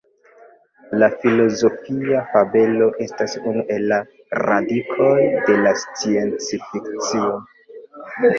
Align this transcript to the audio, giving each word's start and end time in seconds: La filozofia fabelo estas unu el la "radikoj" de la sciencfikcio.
La 1.01 1.09
filozofia 1.23 2.21
fabelo 2.31 2.87
estas 3.07 3.35
unu 3.51 3.63
el 3.77 3.85
la 3.93 3.99
"radikoj" 4.47 5.13
de 5.51 5.59
la 5.67 5.75
sciencfikcio. 5.85 7.31